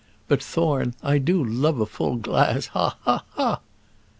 But, 0.27 0.41
Thorne, 0.41 0.95
I 1.03 1.19
do 1.19 1.43
love 1.43 1.79
a 1.79 1.85
full 1.85 2.15
glass, 2.15 2.65
ha! 2.73 2.97
ha! 3.01 3.23
ha!" 3.33 3.59